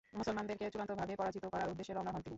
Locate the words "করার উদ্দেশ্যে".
1.53-1.93